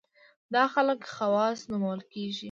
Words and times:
دا 0.53 0.63
خلک 0.73 0.99
خواص 1.13 1.59
نومول 1.69 2.01
کېږي. 2.11 2.39